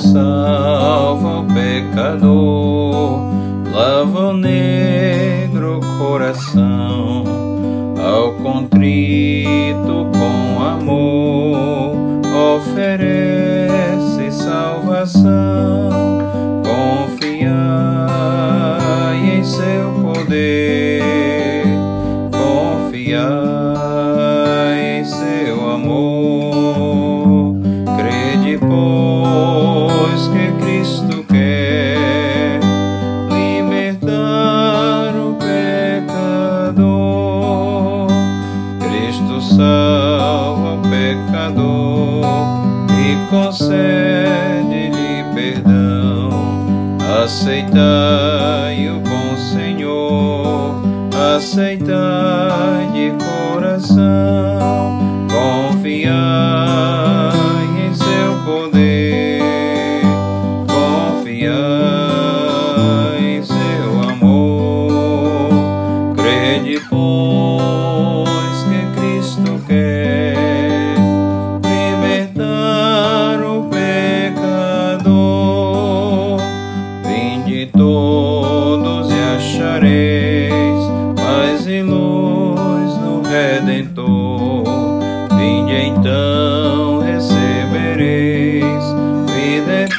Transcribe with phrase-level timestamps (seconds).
[0.00, 3.20] salva o pecador,
[3.72, 7.24] lava o negro coração,
[7.98, 11.94] ao contrito com amor,
[12.56, 15.90] oferece salvação,
[16.64, 17.58] confiai
[19.38, 21.64] em seu poder,
[22.32, 23.69] confiai.
[39.60, 42.24] Salva pecador
[42.88, 46.30] e concede-lhe perdão.
[47.22, 50.80] Aceitai o bom Senhor,
[51.36, 56.49] aceitai de coração, confiai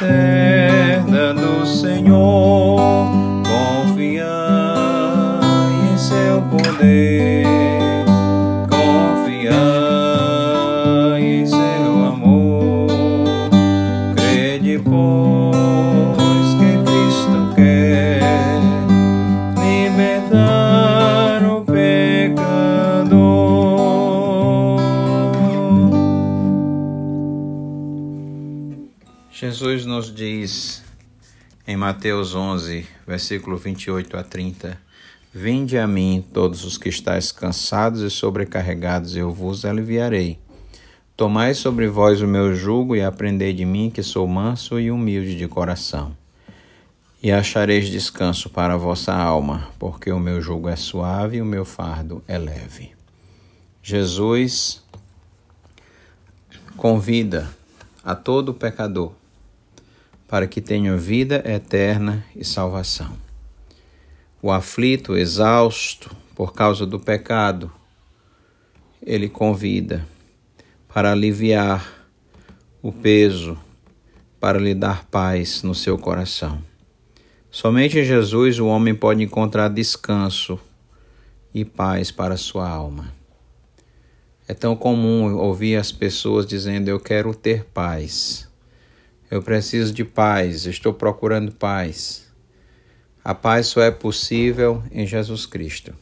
[0.02, 3.10] eterna do Senhor.
[3.46, 4.32] Confiai
[5.92, 7.41] em seu poder,
[29.42, 30.84] Jesus nos diz
[31.66, 34.80] em Mateus 11, versículo 28 a 30:
[35.34, 40.38] Vinde a mim, todos os que estáis cansados e sobrecarregados, eu vos aliviarei.
[41.16, 45.36] Tomai sobre vós o meu jugo e aprendei de mim, que sou manso e humilde
[45.36, 46.16] de coração.
[47.20, 51.44] E achareis descanso para a vossa alma, porque o meu jugo é suave e o
[51.44, 52.92] meu fardo é leve.
[53.82, 54.84] Jesus
[56.76, 57.52] convida
[58.04, 59.20] a todo pecador
[60.32, 63.14] para que tenha vida eterna e salvação.
[64.40, 67.70] O aflito, exausto por causa do pecado,
[69.02, 70.08] ele convida
[70.88, 72.08] para aliviar
[72.80, 73.58] o peso,
[74.40, 76.62] para lhe dar paz no seu coração.
[77.50, 80.58] Somente em Jesus o homem pode encontrar descanso
[81.52, 83.12] e paz para sua alma.
[84.48, 88.50] É tão comum ouvir as pessoas dizendo: Eu quero ter paz.
[89.32, 92.30] Eu preciso de paz, estou procurando paz.
[93.24, 95.94] A paz só é possível em Jesus Cristo.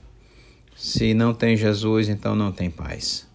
[0.77, 3.29] Se não tem Jesus, então não tem paz.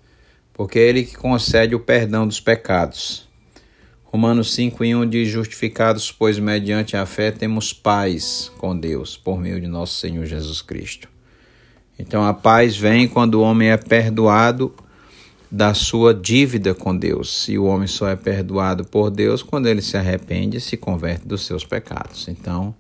[0.52, 3.26] Porque é Ele que concede o perdão dos pecados.
[4.04, 9.40] Romanos 5 em 1 diz: Justificados, pois mediante a fé temos paz com Deus, por
[9.40, 11.08] meio de nosso Senhor Jesus Cristo.
[11.98, 14.76] Então a paz vem quando o homem é perdoado
[15.56, 17.48] da sua dívida com Deus.
[17.48, 21.26] E o homem só é perdoado por Deus quando ele se arrepende e se converte
[21.26, 22.28] dos seus pecados.
[22.28, 22.76] Então,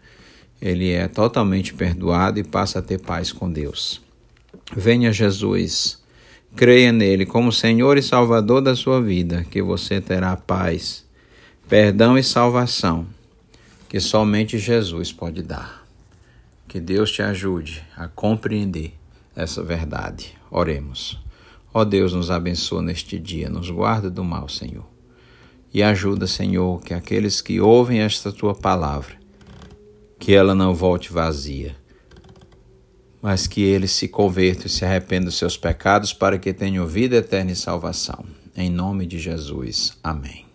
[0.61, 4.01] ele é totalmente perdoado e passa a ter paz com Deus.
[4.75, 6.03] Venha Jesus,
[6.53, 11.05] creia nele como Senhor e Salvador da sua vida, que você terá paz,
[11.69, 13.07] perdão e salvação,
[13.87, 15.87] que somente Jesus pode dar.
[16.67, 18.93] Que Deus te ajude a compreender
[19.33, 20.37] essa verdade.
[20.51, 21.23] Oremos.
[21.77, 24.85] Ó Deus, nos abençoa neste dia, nos guarda do mal, Senhor.
[25.73, 29.15] E ajuda, Senhor, que aqueles que ouvem esta tua palavra,
[30.17, 31.75] que ela não volte vazia,
[33.21, 37.17] mas que eles se convertam e se arrependam dos seus pecados para que tenham vida
[37.17, 38.23] eterna e salvação.
[38.55, 39.97] Em nome de Jesus.
[40.01, 40.45] Amém.